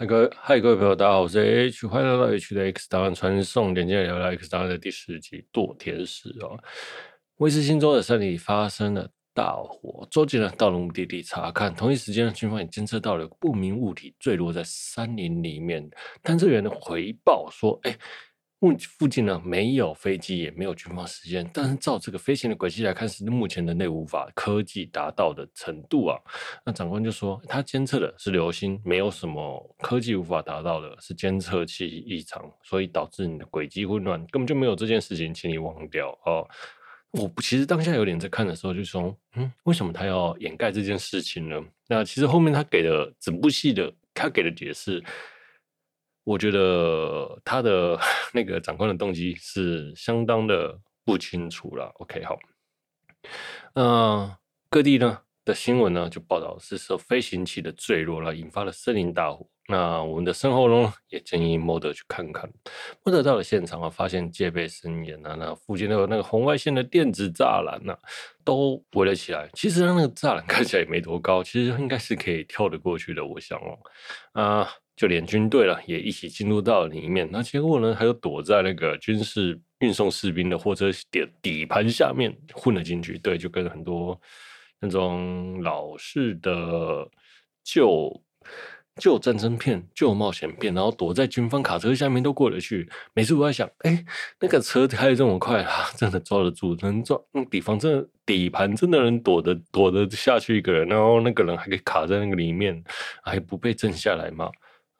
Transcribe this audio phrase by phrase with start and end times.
[0.00, 6.58] 嗨各位，嗨各位朋友，大家好，我是 H，欢迎来到 H 的 X 档案传送，连接聊聊 X 档案的第十集堕天使哦。
[7.36, 15.86] 威斯星州的山里发生了大火，周杰伦到了目的地查看，同一时间军方也监测到了不明物体坠落在山林里面。
[16.22, 17.94] 探测员的回报说，哎。
[18.98, 26.18] 附近呢没有飞机，也没有军方实验，但是照这个飞行的轨迹来看，是目前人类无法科技达到的程度啊。
[26.62, 36.46] 那长官就说，他监测的是流星，没有什么科技无法达到的，是监测器异常，所以导致你的轨迹混乱，根本就没有这件事情，请你忘掉哦。
[37.12, 41.58] 我其实当下有点在看的时候，就说，嗯，为什么他要掩盖这件事情呢？
[41.88, 45.02] 那其实后面他给的整部戏的他给的解释。
[46.24, 47.98] 我觉得他的
[48.32, 51.90] 那个长官的动机是相当的不清楚了。
[51.96, 52.38] OK，好，
[53.74, 54.30] 嗯、
[54.68, 59.46] 各地呢的新闻呢就报道是说飞行器的坠落了，引发了森林大火。
[59.68, 62.50] 那我们的身后呢也建议莫德去看看。
[63.04, 67.96] 莫德到了现场啊，发现戒备森严啊，那附近都有那个红外线的电子栅栏呐，
[68.44, 69.48] 都围了起来。
[69.54, 73.24] 其实他那个栅栏看起来也没多高，其实应该是可以跳得过去的。
[73.24, 73.78] 我想哦，
[74.32, 74.68] 啊。
[75.00, 83.16] 就连军队了也一起进入到里面，那结果呢，还有躲在那个军事运送士兵的货车底底盘下面混了进去。
[83.16, 84.20] 对，就跟很多
[84.78, 87.08] 那种老式的
[87.64, 88.12] 旧
[88.96, 92.86] 旧战争片、旧冒险片，然后躲在军方卡车下面都过得去。
[93.14, 94.04] 每次我在想，哎、
[94.38, 96.76] 那个车开得这么快啊，真的抓得住？
[96.82, 97.18] 能抓？
[97.32, 102.84] 嗯，底盘真的底盘真的能躲得躲得下去一个人，然后那个人还可以卡在那个里面，
[103.22, 104.50] 还不被震下来吗？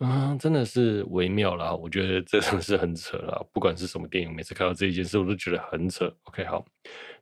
[0.01, 1.75] 啊，真的是微妙啦！
[1.75, 3.39] 我觉得这真的是很扯啦。
[3.53, 6.11] 不管是什么电影，每次看到这一件事，我都觉得很扯。
[6.23, 6.65] OK，好，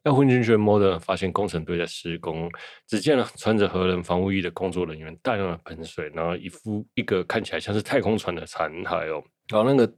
[0.04, 2.48] 那混进去的发现工程队在施工，
[2.86, 9.20] 只见了穿着核能防护衣的工作人员大量的喷水，然后一副一个看起来像是太空船的残骸哦。
[9.48, 9.92] 然后那个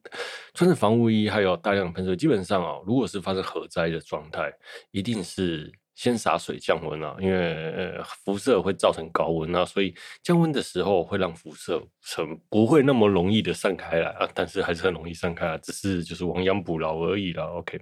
[0.55, 4.51] 穿着防护衣还有大量的喷水，基本上哦，如果是发生核灾的状态，
[4.91, 5.71] 一定是。
[6.01, 7.37] 先洒水降温啊，因为
[7.75, 17.45] 呃辐射会造成高温啊，所以降温的时候会让辐射成不会那么容易的散开来啊，但是还是很容易散开啊，只是就是亡羊补牢而已了。
[17.49, 17.79] OK，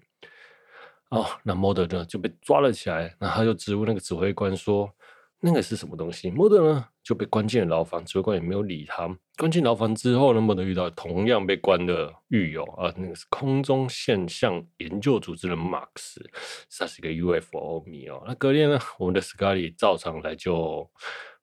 [1.10, 4.92] 哦，那 Model 呢就被抓了起来，那他就质问那个指挥官说。
[5.40, 9.08] 那个是什么东西？Mulder 呢就被关进了牢房，指挥官也没有理他。
[9.36, 16.28] 关进牢房之后呢，Mulder 遇到同样被关的狱友啊，那个是空中现象研究组织的马克思
[16.76, 18.24] 他是一个 UFO 迷哦。
[18.26, 20.90] 那隔天呢，我们的 Scully 照常来救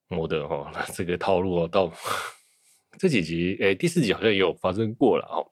[0.10, 0.70] Mulder 哈。
[0.74, 1.90] 那这个套路哦，到
[3.00, 5.48] 这几集诶，第四集好像也有发生过了哦。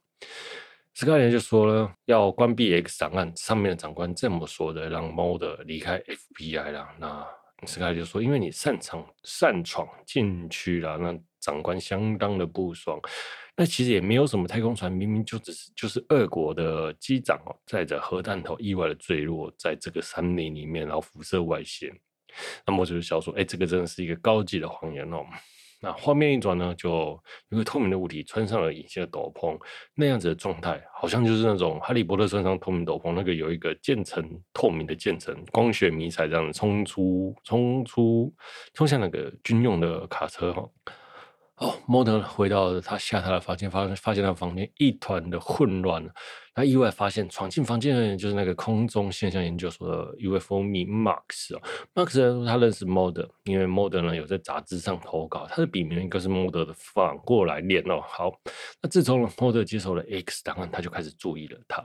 [0.94, 6.90] Scully 就说了，要关闭 X 档案，上面的长官这么说的，让 Mulder 离开 FBI 了。
[7.00, 7.26] 那
[7.66, 13.00] 斯卡就说：“因为你擅长擅闯禁区了，那长官相当的不爽。
[13.56, 21.94] 那其实也没有什么太空船，明明就只是就是俄国的机长哦，载着核弹头意外的坠落在这个山林里面，然后辐射外泄。
[22.66, 25.24] 那么就是想说，哎，这个真的是一个高级的谎言哦。”
[25.84, 29.60] 那画面一转呢，就一个透明的物体穿上了隐形的斗篷，
[29.94, 34.24] 那样子的状态，好像就是那种哈利波特穿上透明斗篷，那个有一个渐层
[34.54, 38.34] 透明的渐层，光学迷彩这样冲出冲出
[38.74, 40.70] 冲向那个军用的卡车哈。
[41.58, 46.02] 哦，莫德回到他下榻的房间，发发现他房间一团的混乱。
[46.56, 51.62] 他意外发现闯进房间的人就是那个空中现象研究所的 UFO 迷 Max 哦。
[51.96, 58.00] Max 说他认识 Mulder，因为 Mulder 呢有在杂志上投稿，他的笔名应该是 Mulder 的反过来念哦。
[58.02, 58.32] 好，
[58.82, 61.84] 那自从 Mulder 接手了 X 档案，他就开始注意了他。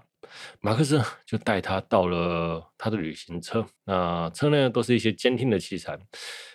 [0.61, 5.99] 马克思就带他到了他的旅行车，那车内都是一些监听的器材。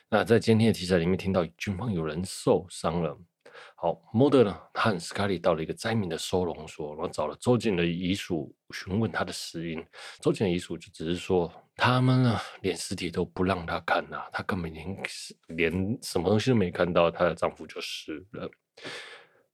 [0.10, 3.18] 那在监听的器材里面听到军方有人受伤了。
[3.84, 9.86] 好，Mulder 呢，他和 Scully 到了一个灾民的收容所，然后找了周瑾的遗属询问他的死因。
[10.22, 14.98] 周瑾的遗属就只是说，他们呢连尸体都不让他看呐、啊，他根本连
[15.48, 18.50] 连什么东西都没看到，她的丈夫就死了。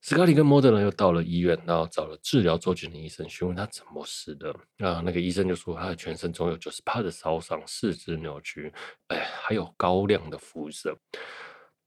[0.03, 4.51] Scully 跟 Mulder 呢又到了医院，然后找了治疗周瑾的医生询问他怎么死的。
[4.77, 8.71] 啊，那个医生就说他的全身总有九十趴的烧伤，四肢扭曲，
[9.07, 10.95] 哎，还有高亮的肤色。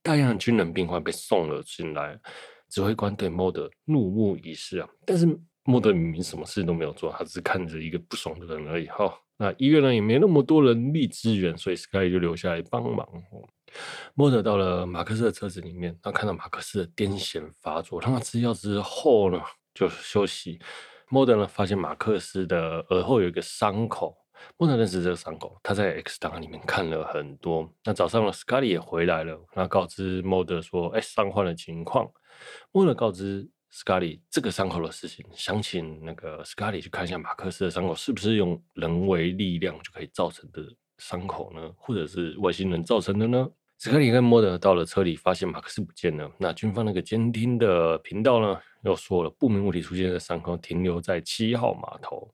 [0.03, 2.19] 大量的军人病患被送了进来，
[2.69, 4.89] 指挥官对 Mulder 怒目以视啊！
[5.07, 5.27] 但是
[5.65, 8.89] Mulder 明明什么事都没有做，他只是看着一个不爽的人而已。
[8.89, 13.07] 哈，那医院呢也没那么多人力资源，所以 Sky 就留下来帮忙。
[14.17, 19.41] Mulder 到了马克思的车子里面，他看到马克思的癫痫发作，让他吃药之后呢
[19.73, 20.59] 就休息。
[21.11, 24.17] Mulder 呢发现马克思的耳后有一个伤口。
[24.57, 27.69] 莫德认识这个伤口，他在 X 档案里面看了很多。
[27.85, 32.09] 那早上呢，斯卡利也回来了，那告知莫德说：“哎，伤患的情况。”
[32.71, 40.63] 莫德告知斯卡利这个伤口的事情，想请那个斯卡利去看一下马克斯的伤口是不是用人为力量就可以造成的
[40.99, 41.73] 伤口呢？
[41.77, 43.49] 或者是外星人造成的呢？
[43.79, 46.31] 斯卡利跟莫德到了车里，发现马克斯不见了。
[46.39, 52.33] 那军方那个监听的频道呢，又说了不明物体出现的伤口停留在七号码头。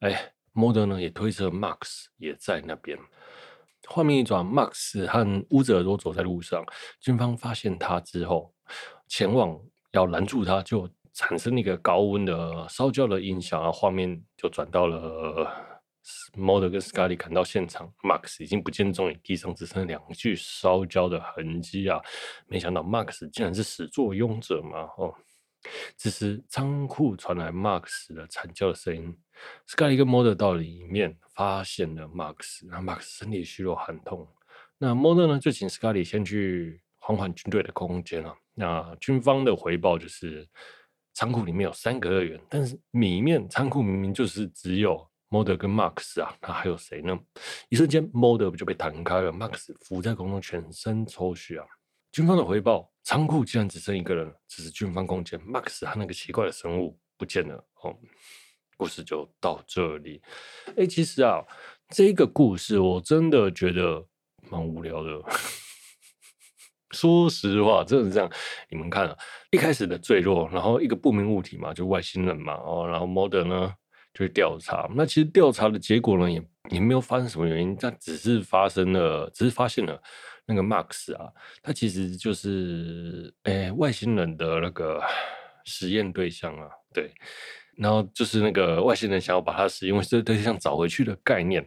[0.00, 0.30] 哎。
[0.54, 2.96] 莫德呢也推测，Max 也在那边。
[3.88, 6.64] 画面一转，Max 和乌兹尔多走在路上，
[7.00, 8.54] 军方发现他之后，
[9.08, 9.60] 前往
[9.92, 15.46] 要拦住他，就产生一个高温的烧焦的音响，然后画面就转到了
[16.34, 22.00] 莫德跟斯卡利赶到现场，Max 已经不见踪影，地上只剩两具烧焦的痕迹啊！
[22.46, 24.88] 没想到 Max 竟然是始作俑者嘛！
[24.96, 25.14] 哦。
[25.96, 29.16] 此时，仓库传来 Max 的惨叫的声音。
[29.68, 32.66] Scully 跟 Mulder 到里面，发现了 Max。
[32.68, 34.28] 那 Max 身体虚弱，喊痛。
[34.78, 38.36] 那 Mulder 呢，就请 Scully 先去缓缓军队的空间了。
[38.54, 40.48] 那军方的回报就是，
[41.12, 47.18] 仓库里面有三个二元，但是里面仓库明明就是只有 Mulder 跟 Max 啊，那还有谁呢？
[47.68, 51.66] 一瞬间，Mulder 就被弹开了，Max 浮在空中，全身抽血啊。
[52.14, 52.88] 军方的回报。
[53.02, 55.36] 仓库竟然只剩一个人，只是军方空间。
[55.40, 57.56] Max 和那个奇怪的生物不见了。
[57.82, 57.92] 哦，
[58.76, 60.22] 故事就到这里。
[60.76, 61.42] 哎，其实啊，
[61.88, 64.06] 这个故事我真的觉得
[64.48, 65.20] 蛮无聊的。
[66.94, 68.30] 说实话，真的是这样。
[68.70, 69.16] 你们看啊，
[69.50, 72.54] 一开始的坠落，然后一个不明物体嘛，就外星人嘛。
[72.54, 73.74] 哦，然后 Mulder 呢
[74.14, 74.88] 就去调查。
[74.94, 80.00] 那其实调查的结果呢，也也没有发生什么原因，但只是发生了，只是发现了。
[80.46, 81.30] 那个 Max 啊，
[81.62, 85.02] 他其实就是诶、外星人的那个
[85.64, 87.12] 实验对象啊，对，
[87.76, 91.66] 然后就是那个外星人想要把他实验这对象找回去的概念，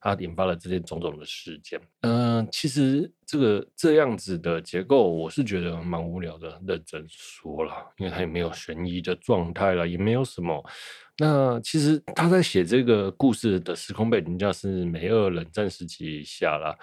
[0.00, 1.80] 他引发了这些种种的事件。
[2.02, 6.60] 嗯、其实这个这样子的结构，我是觉得蛮无聊的。
[6.66, 10.62] 认真说了，因为他也没有悬疑的状态了，也没有什么。
[11.20, 16.74] 那其实他在写这个故事的时空背景，就是美俄冷战时期下了。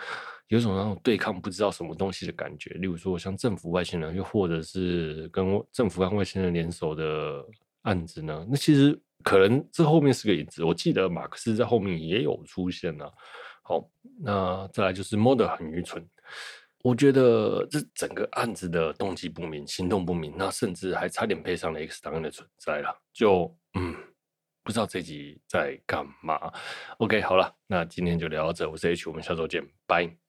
[0.50, 5.44] 有种那种对抗不知道什么东西的感觉，例如说像政府外星人，又或者是跟
[5.74, 7.44] 政府跟外星人联手的
[7.81, 8.45] 案子呢？
[8.48, 10.63] 那其实可能这后面是个影子。
[10.63, 13.06] 我记得马克思在后面也有出现呢。
[13.63, 13.90] 好，
[14.22, 16.07] 那再来就是 model 很愚蠢，
[16.83, 22.98] 我觉得这整个案子的动机不明，行动不明，那甚至还差点配上了 X 档案的存在了。
[23.12, 23.94] 就嗯，
[24.68, 26.38] 不知道这集在干嘛。
[26.98, 30.27] OK，好了，那今天就聊到这，我是 H，我们下周见，拜。